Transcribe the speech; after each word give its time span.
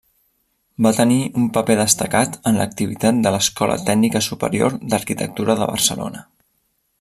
Va 0.85 0.91
tenir 0.99 1.17
un 1.41 1.43
paper 1.57 1.75
destacat 1.79 2.39
en 2.51 2.57
l’activitat 2.61 3.19
de 3.27 3.35
l’Escola 3.35 3.77
Tècnica 3.91 4.23
Superior 4.29 4.79
d’Arquitectura 4.87 5.59
de 5.61 5.69
Barcelona. 5.75 6.27